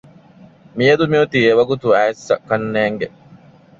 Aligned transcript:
މިއަދު 0.77 1.05
މިއޮތީ 1.11 1.37
އެވަގުތު 1.47 1.87
އައިއްސަ 1.95 2.35
ކަންނޭނގެ 2.49 3.07